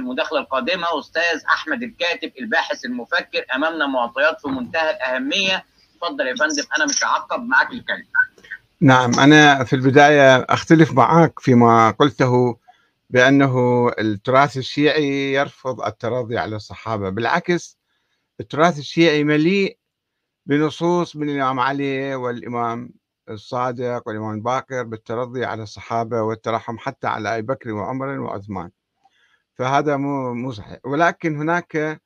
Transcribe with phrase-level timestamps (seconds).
[0.00, 5.64] المداخلة القادمة أستاذ أحمد الكاتب الباحث المفكر أمامنا معطيات في منتهى الأهمية.
[5.94, 8.20] اتفضل يا فندم أنا مش هعقب معاك الكلمة
[8.80, 12.58] نعم أنا في البداية أختلف معك فيما قلته
[13.10, 17.10] بأنه التراث الشيعي يرفض التراضي على الصحابة.
[17.10, 17.78] بالعكس
[18.40, 19.78] التراث الشيعي مليء
[20.46, 22.90] بنصوص من الإمام علي والإمام
[23.28, 28.70] الصادق والإمام الباقر بالترضي على الصحابة والترحم حتى على أبي بكر وعمر وعثمان.
[29.60, 30.78] فهذا مو مو صحيح.
[30.84, 32.00] ولكن هناك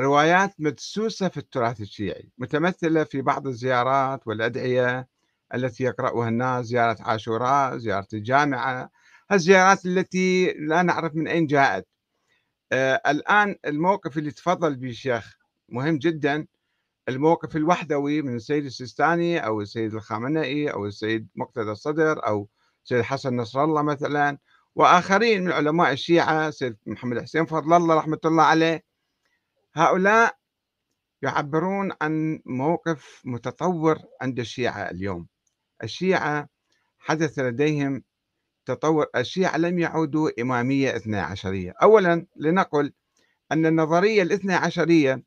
[0.00, 5.08] روايات مدسوسة في التراث الشيعي متمثلة في بعض الزيارات والأدعية
[5.54, 8.90] التي يقرأها الناس زيارة عاشوراء زيارة الجامعة.
[9.32, 11.86] الزيارات التي لا نعرف من أين جاءت.
[12.72, 16.46] آه الآن الموقف اللي تفضل به الشيخ مهم جدا.
[17.08, 22.48] الموقف الوحدوي من السيد السيستاني أو السيد الخامنئي أو السيد مقتدى الصدر أو
[22.84, 24.38] السيد حسن نصر الله مثلا.
[24.76, 28.84] وآخرين من علماء الشيعة سيد محمد حسين فضل الله رحمة الله عليه
[29.74, 30.36] هؤلاء
[31.22, 35.26] يعبرون عن موقف متطور عند الشيعة اليوم.
[35.82, 36.48] الشيعة
[36.98, 38.02] حدث لديهم
[38.66, 41.74] تطور الشيعة لم يعودوا إمامية اثنى عشرية.
[41.82, 42.92] أولا لنقل
[43.52, 45.22] أن النظرية الاثنى عشرية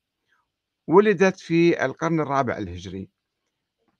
[0.87, 3.09] ولدت في القرن الرابع الهجري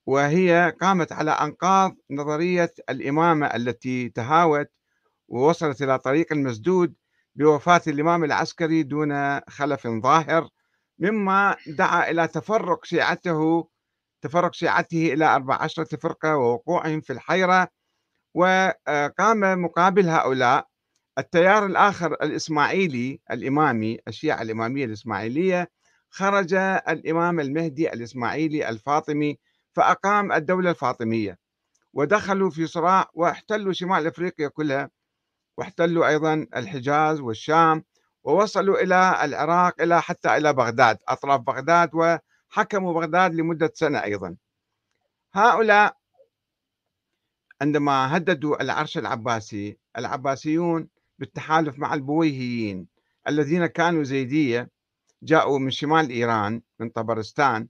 [0.06, 4.70] وهي قامت على أنقاض نظرية الإمامة التي تهاوت
[5.28, 6.94] ووصلت إلى طريق المسدود
[7.34, 10.48] بوفاة الإمام العسكري دون خلف ظاهر
[10.98, 13.68] مما دعا إلى تفرق شيعته
[14.22, 17.68] تفرق شيعته إلى أربع عشرة فرقة ووقوعهم في الحيرة
[18.34, 20.66] وقام مقابل هؤلاء
[21.18, 25.70] التيار الآخر الإسماعيلي الإمامي الشيعة الإمامية الإسماعيلية
[26.10, 26.54] خرج
[26.88, 29.38] الإمام المهدي الإسماعيلي الفاطمي
[29.72, 31.38] فأقام الدولة الفاطمية
[31.92, 34.90] ودخلوا في صراع واحتلوا شمال أفريقيا كلها.
[35.58, 37.84] واحتلوا أيضا الحجاز والشام
[38.24, 44.36] ووصلوا إلى العراق إلى حتى إلى بغداد أطراف بغداد وحكموا بغداد لمدة سنة أيضا.
[45.32, 45.96] هؤلاء
[47.60, 52.86] عندما هددوا العرش العباسي العباسيون بالتحالف مع البويهيين
[53.28, 54.70] الذين كانوا زيدية
[55.22, 57.68] جاءوا من شمال إيران من طبرستان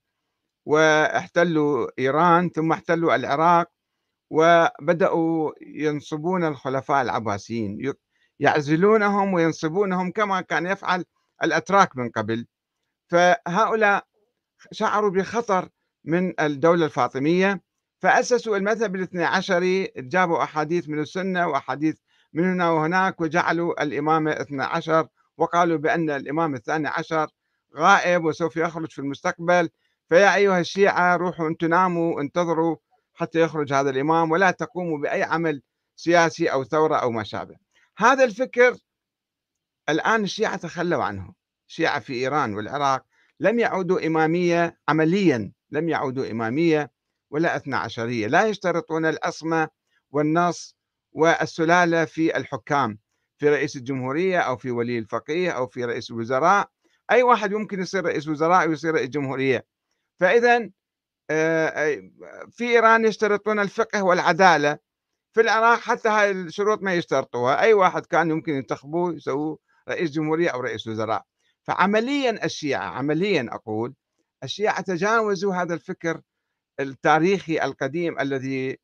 [0.66, 3.71] واحتلوا إيران ثم احتلوا العراق
[4.31, 7.94] وبدأوا ينصبون الخلفاء العباسيين
[8.41, 11.05] يعزلونهم وينصبونهم كما كان يفعل
[11.43, 12.47] الأتراك من قبل.
[13.09, 14.05] فهؤلاء
[14.72, 15.69] شعروا بخطر
[16.05, 17.62] من الدولة الفاطمية
[17.99, 21.97] فأسسوا المذهب الاثني عشري جابوا أحاديث من السنة وأحاديث
[22.33, 27.28] من هنا وهناك وجعلوا الإمامة اثنى عشر وقالوا بأن الإمام الثاني عشر
[27.77, 29.69] غائب وسوف يخرج في المستقبل.
[30.09, 32.77] فيا أيها الشيعة روحوا أنتم ناموا انتظروا
[33.18, 35.62] حتى يخرج هذا الإمام ولا تقوموا بأي عمل
[35.96, 37.56] سياسي أو ثورة أو ما شابه.
[37.98, 38.76] هذا الفكر
[39.88, 41.34] الآن الشيعة تخلوا عنه.
[41.68, 43.04] الشيعة في إيران والعراق
[43.40, 46.90] لم يعودوا إمامية عمليا لم يعودوا إمامية
[47.30, 49.68] ولا اثنا عشرية لا يشترطون الأصمة
[50.10, 50.76] والنص
[51.12, 52.98] والسلالة في الحكام
[53.38, 56.70] في رئيس الجمهورية أو في ولي الفقيه أو في رئيس الوزراء.
[57.10, 59.66] أي واحد يمكن يصير رئيس وزراء ويصير رئيس جمهورية.
[60.20, 60.70] فإذا
[62.50, 64.78] في إيران يشترطون الفقه والعدالة.
[65.33, 67.61] في العراق حتى هاي الشروط ما يشترطوها.
[67.61, 69.59] أي واحد كان يمكن ينتخبوه يسووه
[69.89, 71.22] رئيس جمهورية أو رئيس وزراء.
[71.62, 73.94] فعمليا الشيعة عمليا أقول
[74.44, 76.21] الشيعة تجاوزوا هذا الفكر
[76.81, 78.78] التاريخي القديم الذي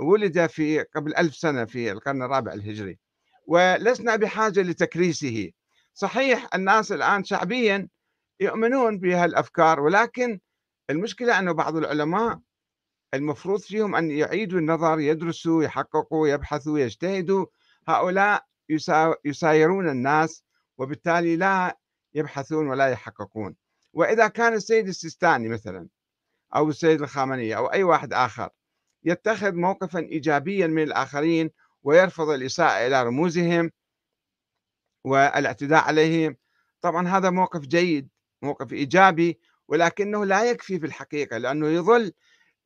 [0.00, 2.98] ولد في قبل ألف سنة في القرن الرابع الهجري.
[3.46, 5.50] ولسنا بحاجة لتكريسه.
[5.94, 7.88] صحيح الناس الآن شعبيا
[8.40, 10.40] يؤمنون بهالأفكار ولكن
[10.90, 12.40] المشكلة أنه بعض العلماء
[13.14, 17.46] المفروض فيهم أن يعيدوا النظر يدرسوا يحققوا يبحثوا يجتهدوا.
[17.88, 18.44] هؤلاء
[19.24, 20.44] يسايرون الناس
[20.78, 21.78] وبالتالي لا
[22.14, 23.56] يبحثون ولا يحققون.
[23.92, 25.88] وإذا كان السيد السيستاني مثلا
[26.56, 28.48] أو السيد الخامنئي أو أي واحد آخر
[29.04, 31.50] يتخذ موقفا إيجابيا من الآخرين
[31.82, 33.70] ويرفض الإساءة إلى رموزهم
[35.04, 36.36] والإعتداء عليهم
[36.80, 38.08] طبعا هذا موقف جيد
[38.42, 39.40] موقف إيجابي
[39.70, 42.12] ولكنه لا يكفي في الحقيقة لأنه يظل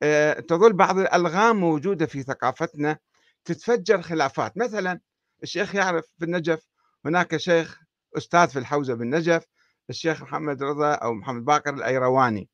[0.03, 2.99] آه، تظل بعض الألغام موجودة في ثقافتنا
[3.45, 4.59] تتفجر خلافات.
[4.59, 5.01] مثلا
[5.43, 6.67] الشيخ يعرف في النجف
[7.05, 7.81] هناك شيخ
[8.17, 9.47] أستاذ في الحوزة بالنجف
[9.91, 12.49] الشيخ محمد رضا أو محمد باقر الأيرواني.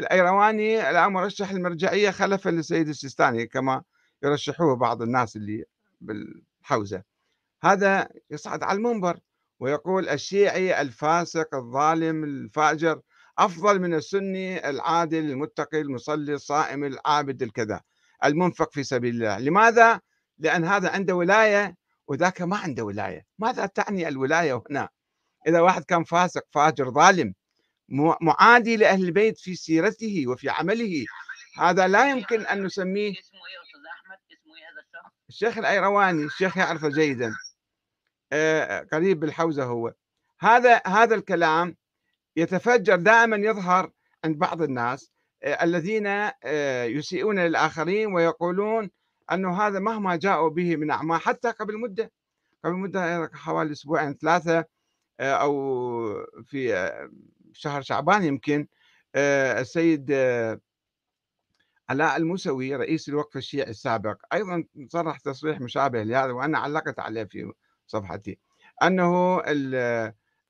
[0.00, 3.82] الأيرواني الآن مرشح المرجعية خلفا للسيد السيستاني كما
[4.22, 5.64] يرشحوه بعض الناس اللي
[6.00, 7.02] بالحوزة.
[7.62, 9.18] هذا يصعد على المنبر
[9.60, 13.00] ويقول الشيعي الفاسق الظالم الفاجر
[13.40, 17.80] أفضل من السني العادل المتقي المصلي الصائم العابد الكذا
[18.24, 19.38] المنفق في سبيل الله.
[19.38, 20.00] لماذا؟
[20.38, 21.76] لأن هذا عنده ولاية
[22.08, 23.26] وذاك ما عنده ولاية.
[23.38, 24.88] ماذا تعني الولاية هنا؟
[25.46, 27.34] إذا واحد كان فاسق فاجر ظالم
[28.20, 31.04] معادي لأهل البيت في سيرته وفي عمله.
[31.58, 33.14] هذا لا يمكن أن نسميه
[35.28, 36.24] الشيخ الأيرواني.
[36.24, 37.34] الشيخ يعرفه جيدا.
[38.32, 39.92] آه، قريب بالحوزة هو.
[40.40, 41.76] هذا هذا الكلام
[42.36, 43.92] يتفجر دائما يظهر
[44.24, 45.12] عند بعض الناس
[45.42, 46.06] آه، الذين
[46.44, 48.90] آه، يسيئون للآخرين ويقولون
[49.32, 52.12] أنه هذا مهما جاءوا به من أعمال حتى قبل مدة
[52.64, 54.64] قبل مدة حوالي أسبوعين ثلاثة
[55.20, 56.90] أو في
[57.52, 58.66] شهر شعبان يمكن
[59.16, 60.12] السيد
[61.90, 67.52] علاء الموسوي رئيس الوقف الشيعي السابق أيضا صرح تصريح مشابه لهذا وأنا علقت عليه في
[67.86, 68.38] صفحتي
[68.82, 69.42] أنه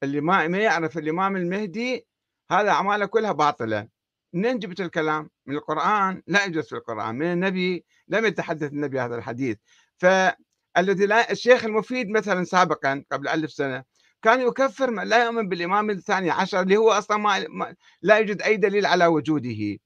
[0.02, 2.06] اللي ما ما يعرف الإمام المهدي
[2.50, 3.88] هذا أعماله كلها باطلة.
[4.32, 7.85] منين جبت الكلام؟ من القرآن؟ لا يوجد في القرآن من النبي.
[8.08, 9.56] لم يتحدث النبي هذا الحديث.
[9.99, 13.85] فالذي لا الشيخ المفيد مثلا سابقا قبل ألف سنة
[14.23, 18.56] كان يكفر من لا يؤمن بالإمام الثاني عشر اللي هو أصلا ما لا يوجد أي
[18.56, 19.79] دليل على وجوده.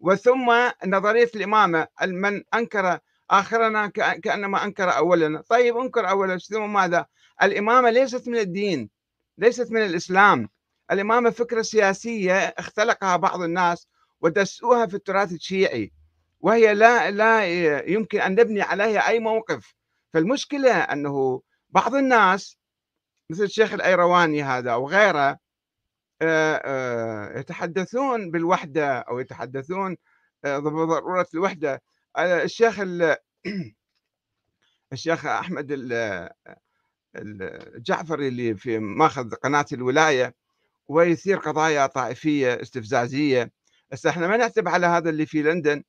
[0.00, 0.52] وثم
[0.86, 2.98] نظرية الإمامة من أنكر
[3.30, 3.86] آخرنا
[4.22, 5.42] كأنما أنكر أولنا.
[5.48, 7.06] طيب أنكر أولنا ثم ماذا؟
[7.42, 8.90] الإمامة ليست من الدين.
[9.38, 10.48] ليست من الإسلام.
[10.90, 13.88] الإمامة فكرة سياسية اختلقها بعض الناس
[14.20, 15.92] ودسوها في التراث الشيعي
[16.40, 17.46] وهي لا لا
[17.90, 19.74] يمكن أن نبني عليها أي موقف.
[20.12, 22.58] فالمشكلة أنه بعض الناس
[23.30, 25.38] مثل الشيخ الأيرواني هذا وغيره
[27.40, 29.96] يتحدثون بالوحدة أو يتحدثون
[30.44, 31.82] بضرورة الوحدة.
[32.18, 32.80] الشيخ
[34.92, 35.72] الشيخ أحمد
[37.16, 40.34] الجعفري اللي في ماخذ قناة الولاية
[40.88, 43.52] ويثير قضايا طائفية استفزازية.
[43.90, 45.82] بس إحنا ما نعتب على هذا اللي في لندن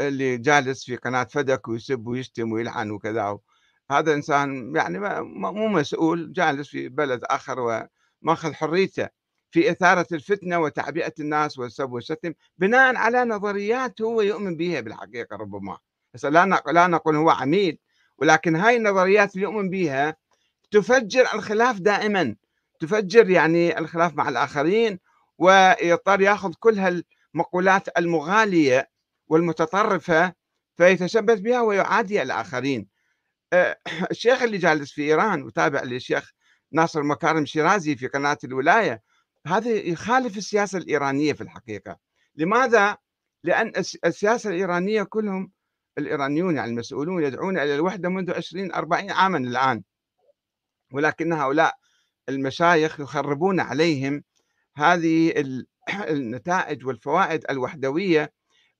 [0.00, 3.38] اللي جالس في قناة فدك ويسب ويشتم ويلعن وكذا
[3.90, 7.86] هذا إنسان يعني مو مسؤول جالس في بلد آخر
[8.22, 9.08] وماخذ حريته
[9.50, 15.78] في إثارة الفتنة وتعبئة الناس والسب والشتم بناء على نظريات هو يؤمن بها بالحقيقة ربما.
[16.24, 17.78] لا لا نقول هو عميل
[18.18, 20.16] ولكن هاي النظريات اللي يؤمن بها
[20.70, 22.36] تفجر الخلاف دائما
[22.80, 24.98] تفجر يعني الخلاف مع الآخرين
[25.38, 28.90] ويضطر يأخذ كل هالمقولات المغالية
[29.28, 30.34] والمتطرفة
[30.76, 32.88] فيتشبث بها ويعادي الآخرين.
[33.52, 33.78] أه،
[34.10, 36.32] الشيخ اللي جالس في إيران وتابع للشيخ
[36.72, 39.02] ناصر مكارم شيرازي في قناة الولاية
[39.46, 41.96] هذا يخالف السياسة الإيرانية في الحقيقة.
[42.36, 42.96] لماذا؟
[43.44, 43.72] لأن
[44.04, 45.52] السياسة الإيرانية كلهم
[45.98, 49.82] الإيرانيون يعني المسؤولون يدعون إلى الوحدة منذ 20 40 عاما الآن.
[50.92, 51.74] ولكن هؤلاء
[52.28, 54.22] المشايخ يخربون عليهم
[54.76, 55.32] هذه
[56.08, 58.32] النتائج والفوائد الوحدوية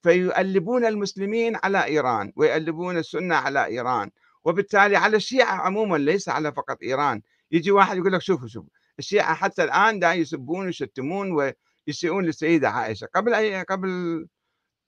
[0.03, 4.11] فيؤلبون المسلمين على إيران ويؤلبون السنة على إيران
[4.45, 7.23] وبالتالي على الشيعة عموما ليس على فقط إيران.
[7.51, 11.55] يجي واحد يقول لك شوفوا شوفوا الشيعة حتى الآن دا يسبون ويشتمون
[11.87, 13.07] ويسيئون للسيدة عائشة.
[13.15, 14.27] قبل أي قبل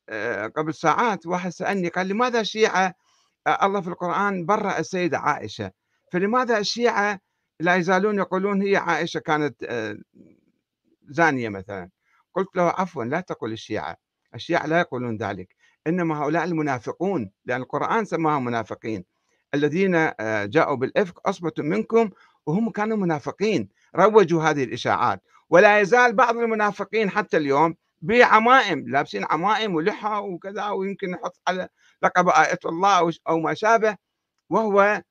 [0.09, 2.95] آه، قبل ساعات واحد سألني قال لماذا الشيعة
[3.47, 5.73] آه، الله في القرآن برأ السيدة عائشة؟
[6.13, 7.21] فلماذا الشيعة
[7.61, 9.97] لا يزالون يقولون هي عائشة كانت آه،
[11.09, 11.91] زانية مثلا؟
[12.35, 13.97] قلت له عفوا لا تقل الشيعة
[14.35, 15.57] الشيعة لا يقولون ذلك
[15.87, 19.05] إنما هؤلاء المنافقون لأن القرآن سماهم منافقين
[19.55, 19.93] الذين
[20.51, 22.11] جاءوا بالإفك عصبة منكم
[22.47, 29.75] وهم كانوا منافقين روجوا هذه الإشاعات ولا يزال بعض المنافقين حتى اليوم بعمائم لابسين عمائم
[29.75, 31.69] ولحى وكذا ويمكن نحط على
[32.03, 33.97] لقب آية الله أو ما شابه
[34.51, 35.03] وهو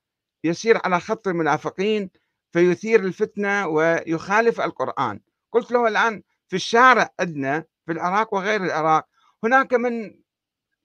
[0.43, 2.10] يسير على خط المنافقين
[2.51, 5.19] فيثير الفتنة ويخالف القرآن.
[5.51, 9.07] قلت له الآن في الشارع عندنا في العراق وغير العراق
[9.43, 10.21] هناك من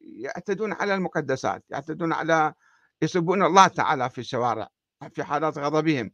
[0.00, 2.54] يعتدون على المقدسات يعتدون على
[3.02, 4.68] يسبون الله تعالى في الشوارع
[5.14, 6.10] في حالات غضبهم.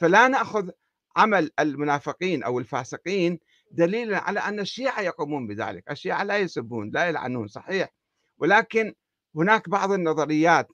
[0.00, 0.70] فلا نأخذ
[1.16, 3.38] عمل المنافقين أو الفاسقين
[3.70, 7.88] دليلا على أن الشيعة يقومون بذلك، الشيعة لا يسبون لا يلعنون صحيح.
[8.38, 8.94] ولكن
[9.36, 10.68] هناك بعض النظريات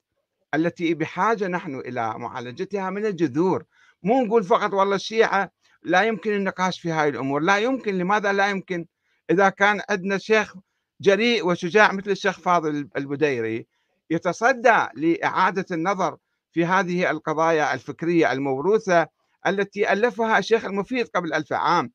[0.55, 3.65] التي بحاجة نحن إلى معالجتها من الجذور،
[4.03, 5.51] مو نقول فقط والله الشيعة
[5.83, 8.87] لا يمكن النقاش في هذه الأمور، لا يمكن لماذا لا يمكن؟
[9.31, 10.55] إذا كان عندنا شيخ
[11.01, 13.67] جريء وشجاع مثل الشيخ فاضل البديري
[14.11, 16.17] يتصدى لإعادة النظر
[16.53, 19.07] في هذه القضايا الفكرية الموروثة
[19.47, 21.93] التي ألفها الشيخ المفيد قبل ألف عام.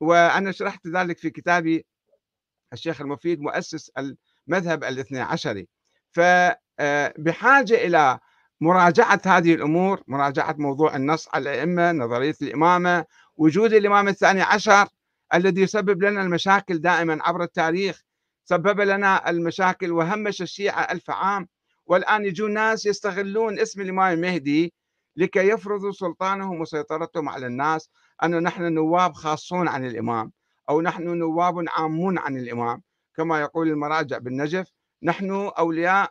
[0.00, 1.86] وأنا شرحت ذلك في كتابي
[2.72, 3.90] الشيخ المفيد مؤسس
[4.48, 5.68] المذهب الاثني عشري.
[6.78, 8.18] فبحاجه إلى
[8.60, 13.04] مراجعة هذه الأمور مراجعة موضوع النص على الأئمة نظرية الإمامة
[13.36, 14.88] وجود الإمام الثاني عشر
[15.34, 18.02] الذي يسبب لنا المشاكل دائما عبر التاريخ
[18.44, 21.48] سبب لنا المشاكل وهمش الشيعة ألف عام.
[21.86, 24.74] والآن يجون ناس يستغلون اسم الإمام المهدي
[25.16, 27.90] لكي يفرضوا سلطانهم وسيطرتهم على الناس
[28.22, 30.32] أن نحن نواب خاصون عن الإمام
[30.70, 32.82] أو نحن نواب عامون عن الإمام.
[33.16, 36.10] كما يقول المراجع بالنجف نحن أولياء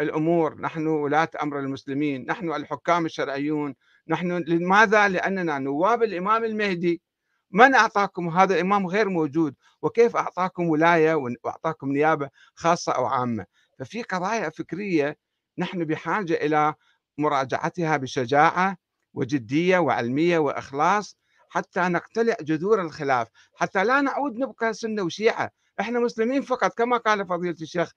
[0.00, 3.74] الأمور نحن ولاة أمر المسلمين نحن الحكام الشرعيون
[4.08, 7.02] نحن لماذا؟ لأننا نواب الإمام المهدي.
[7.50, 13.46] من أعطاكم هذا الإمام غير موجود؟ وكيف أعطاكم ولاية وأعطاكم نيابة خاصة أو عامة؟
[13.78, 15.16] ففي قضايا فكرية
[15.58, 16.74] نحن بحاجة إلى
[17.18, 18.76] مراجعتها بشجاعة
[19.14, 21.16] وجدية وعلمية وإخلاص
[21.48, 23.28] حتى نقتلع جذور الخلاف.
[23.54, 25.50] حتى لا نعود نبقى سنة وشيعة.
[25.80, 27.92] إحنا مسلمين فقط كما قال فضيلة الشيخ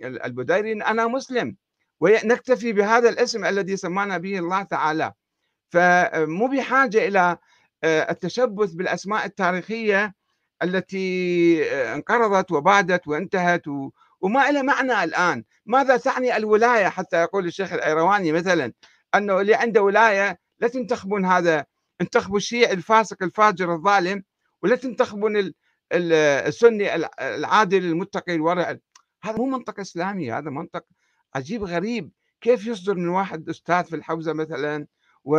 [0.00, 1.56] البديري أنا مسلم
[2.00, 5.12] ونكتفي بهذا الاسم الذي سمانا به الله تعالى.
[5.70, 7.38] فمو بحاجة إلى
[7.84, 10.14] آه، التشبث بالأسماء التاريخية
[10.62, 13.62] التي آه، انقرضت وبادت وانتهت
[14.20, 15.44] وما لها معنى الآن.
[15.66, 18.72] ماذا تعني الولاية؟ حتى يقول الشيخ الأيرواني مثلا
[19.14, 21.66] أنه اللي عنده ولاية لا تنتخبون هذا
[22.00, 24.22] انتخبوا الشيعي الفاسق الفاجر الظالم
[24.62, 25.52] ولا تنتخبون
[25.94, 28.78] السني العادل المتقي الورع.
[29.22, 30.84] هذا مو منطق إسلامي هذا منطق
[31.34, 32.10] عجيب غريب.
[32.40, 34.86] كيف يصدر من واحد أستاذ في الحوزة مثلا
[35.24, 35.36] و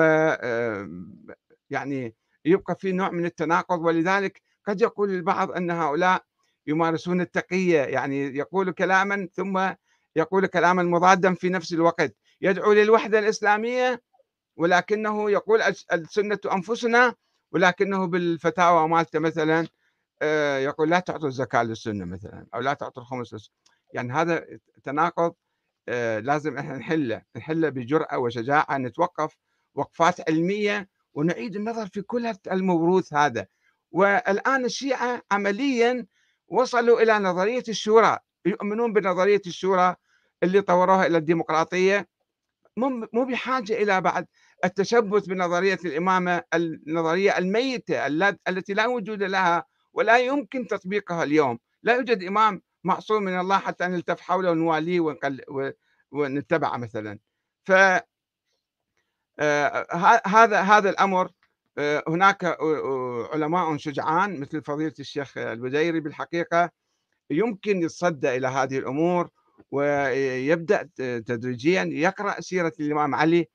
[1.70, 6.24] يعني يبقى في نوع من التناقض؟ ولذلك قد يقول البعض أن هؤلاء
[6.68, 9.70] يمارسون التقية يعني يقول كلاما ثم
[10.16, 12.16] يقول كلاما مضادا في نفس الوقت.
[12.42, 14.02] يدعو للوحدة الإسلامية
[14.58, 15.62] ولكنه يقول
[15.94, 17.16] السنة أنفسنا
[17.52, 19.68] ولكنه بالفتاوى مالته مثلا.
[20.64, 23.56] يقول لا تعطوا الزكاة للسنة مثلا أو لا تعطوا الخمس للسنة.
[23.94, 24.46] يعني هذا
[24.84, 25.34] تناقض
[25.90, 29.38] آه، لازم إحنا نحله نحله بجرأة وشجاعة نتوقف
[29.76, 33.48] وقفات علمية ونعيد النظر في كل الموروث هذا
[33.92, 36.06] والآن الشيعة عمليا
[36.48, 39.96] وصلوا إلى نظرية الشورى يؤمنون بنظرية الشورى
[40.44, 42.08] اللي طوروها إلى الديمقراطية
[42.78, 44.28] مو بحاجة إلى بعد
[44.66, 48.08] التشبث بنظرية الإمامة النظرية الميتة
[48.48, 49.66] التي لا وجود لها
[49.96, 51.60] ولا يمكن تطبيقها اليوم.
[51.84, 55.18] لا يوجد إمام معصوم من الله حتى نلتف حوله ونواليه
[56.12, 57.20] ونتبعه مثلا.
[57.66, 57.72] ف
[59.40, 59.88] آه،
[60.28, 61.32] هذا هذا الأمر
[61.78, 66.70] آه، هناك آه، علماء شجعان مثل فضيلة الشيخ البديري بالحقيقة
[67.30, 69.30] يمكن يتصدى إلى هذه الأمور
[69.72, 73.48] ويبدأ تدريجيا يقرأ سيرة الإمام علي.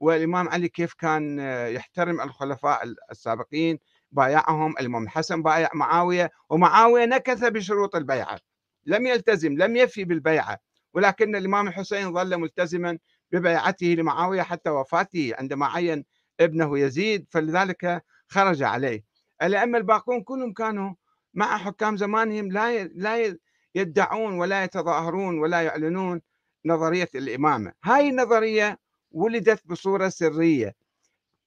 [0.00, 1.38] والإمام علي كيف كان
[1.74, 3.78] يحترم الخلفاء السابقين
[4.12, 8.38] بايعهم الامام الحسن بايع معاوية ومعاوية نكث بشروط البيعة
[8.86, 10.58] لم يلتزم لم يفي بالبيعة
[10.94, 12.98] ولكن الإمام الحسين ظل ملتزما
[13.32, 16.04] ببيعته لمعاوية حتى وفاته عندما عين
[16.40, 19.04] ابنه يزيد فلذلك خرج عليه.
[19.42, 20.94] الأئمة الباقون كلهم كانوا
[21.34, 23.36] مع حكام زمانهم لا لا
[23.74, 26.20] يدعون ولا يتظاهرون ولا يعلنون
[26.64, 27.72] نظرية الإمامة.
[27.84, 28.78] هاي النظرية
[29.10, 30.74] ولدت بصورة سرية.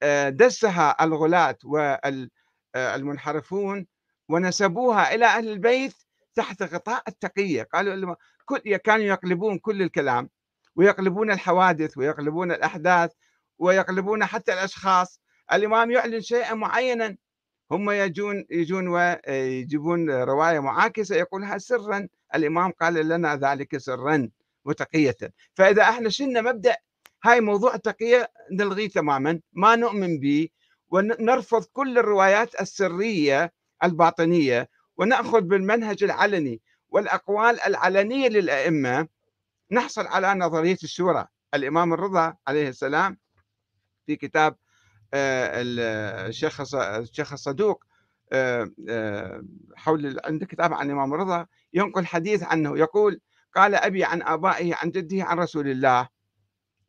[0.03, 1.57] آه، دسها الغلاة
[2.75, 3.87] والمنحرفون
[4.29, 5.93] ونسبوها إلى أهل البيت
[6.35, 7.63] تحت غطاء التقية.
[7.63, 10.29] قالوا كل كانوا يقلبون كل الكلام
[10.75, 13.11] ويقلبون الحوادث ويقلبون الأحداث
[13.59, 15.21] ويقلبون حتى الأشخاص.
[15.53, 17.17] الإمام يعلن شيئا معينا
[17.71, 22.07] هم يجون يجون ويجيبون رواية معاكسة يقولها سرا.
[22.35, 24.29] الإمام قال لنا ذلك سرا
[24.65, 25.17] وتقية
[25.53, 26.75] فإذا إحنا شلنا مبدأ
[27.23, 29.39] هاي موضوع التقية نلغيه تماما.
[29.53, 30.49] ما نؤمن به
[30.91, 39.07] ونرفض كل الروايات السرية الباطنية ونأخذ بالمنهج العلني والأقوال العلنية للأئمة.
[39.71, 41.27] نحصل على نظرية الشورى.
[41.53, 43.17] الإمام الرضا عليه السلام
[44.05, 44.55] في كتاب
[45.13, 45.61] آه،
[46.27, 47.83] الشيخ الشيخ الصدوق
[48.33, 49.43] آه، آه،
[49.75, 52.77] حول عنده كتاب عن الإمام الرضا ينقل حديث عنه.
[52.77, 53.19] يقول
[53.55, 56.07] قال أبي عن آبائه عن جده عن رسول الله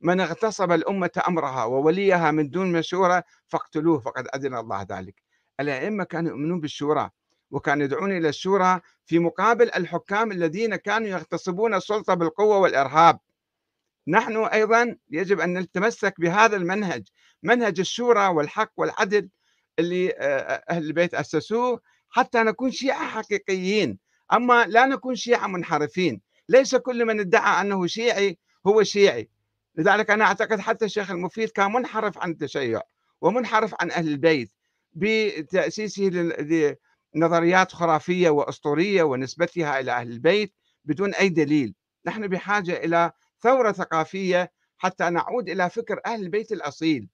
[0.02, 5.22] من اغتصب الأمة أمرها ووليها من دون مشوره فاقتلوه فقد أذن الله ذلك.
[5.60, 7.10] الأئمة كانوا يؤمنون بالشورى
[7.50, 13.18] وكان يدعون إلى الشورى في مقابل الحكام الذين كانوا يغتصبون السلطة بالقوة والإرهاب.
[14.08, 17.08] نحن أيضا يجب أن نتمسك بهذا المنهج
[17.42, 19.28] منهج الشورى والحق والعدل
[19.78, 21.80] اللي آه، أهل البيت أسسوه
[22.10, 23.98] حتى نكون شيعة حقيقيين.
[24.32, 29.28] أما لا نكون شيعة منحرفين ليس كل من ادعى أنه شيعي هو شيعي.
[29.76, 32.80] لذلك أنا أعتقد حتى الشيخ المفيد كان منحرف عن التشيع
[33.20, 34.52] ومنحرف عن أهل البيت
[34.92, 36.10] بتأسيسه
[37.16, 41.74] نظريات خرافية وأسطورية ونسبتها إلى أهل البيت بدون أي دليل،
[42.06, 47.08] نحن بحاجة إلى ثورة ثقافية حتى نعود إلى فكر أهل البيت الأصيل.